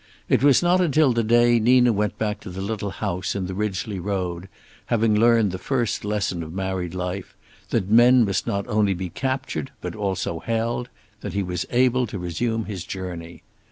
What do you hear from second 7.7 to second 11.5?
men must not only be captured but also held, that he